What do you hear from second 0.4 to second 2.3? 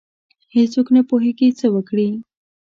هیڅ څوک نه پوهیږي څه وکړي.